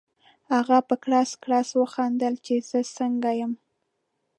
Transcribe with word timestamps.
هغه 0.53 0.77
په 0.87 0.95
کړس 1.03 1.29
کړس 1.43 1.69
وخندل 1.81 2.33
چې 2.45 2.55
زه 2.69 2.79
څنګه 2.97 3.29
یم؟ 3.39 3.53